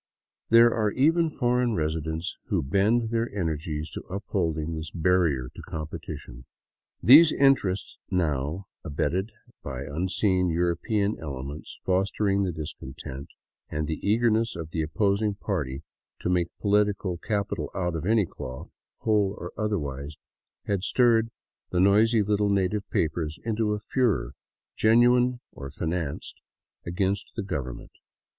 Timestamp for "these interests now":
7.03-8.65